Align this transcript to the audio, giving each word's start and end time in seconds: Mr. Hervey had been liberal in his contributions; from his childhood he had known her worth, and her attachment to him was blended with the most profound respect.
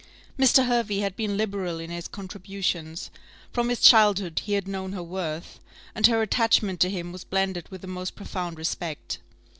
Mr. 0.35 0.65
Hervey 0.65 1.01
had 1.01 1.15
been 1.15 1.37
liberal 1.37 1.77
in 1.79 1.91
his 1.91 2.07
contributions; 2.07 3.11
from 3.53 3.69
his 3.69 3.79
childhood 3.79 4.41
he 4.45 4.53
had 4.53 4.67
known 4.67 4.93
her 4.93 5.03
worth, 5.03 5.59
and 5.93 6.07
her 6.07 6.23
attachment 6.23 6.79
to 6.79 6.89
him 6.89 7.11
was 7.11 7.23
blended 7.23 7.69
with 7.69 7.81
the 7.81 7.85
most 7.87 8.15
profound 8.15 8.57
respect. 8.57 9.19